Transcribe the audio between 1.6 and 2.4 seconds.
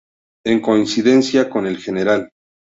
el Gral.